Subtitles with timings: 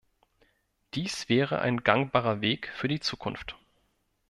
[0.95, 3.55] Dies wäre ein gangbarer Weg für die Zukunft.